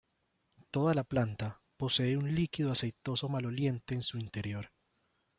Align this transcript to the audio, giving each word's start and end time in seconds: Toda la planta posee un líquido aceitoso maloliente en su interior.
Toda 0.71 0.95
la 0.95 1.03
planta 1.03 1.61
posee 1.77 2.17
un 2.17 2.33
líquido 2.33 2.71
aceitoso 2.71 3.29
maloliente 3.29 3.93
en 3.93 4.01
su 4.01 4.17
interior. 4.17 4.71